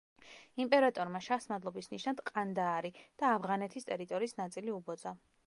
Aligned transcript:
იმპერატორმა 0.63 1.21
შაჰს 1.25 1.45
მადლობის 1.51 1.89
ნიშნად 1.91 2.23
ყანდაარი 2.31 2.93
და 3.05 3.29
ავღანეთის 3.35 3.89
ტერიტორიის 3.93 4.37
ნაწილი 4.43 4.77
უბოძა. 4.81 5.17